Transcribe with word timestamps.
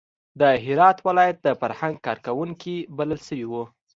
د 0.39 0.41
هرات 0.65 0.97
ولایت 1.07 1.37
د 1.41 1.47
فرهنګ 1.61 1.95
کار 2.05 2.17
کوونکي 2.25 2.75
بلل 2.97 3.19
شوي 3.27 3.45
وو. 3.51 3.63